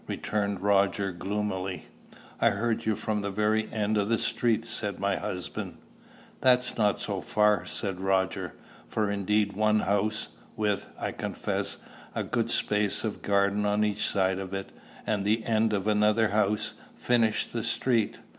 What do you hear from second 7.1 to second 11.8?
far," said Roger; for indeed one house, with, I confess,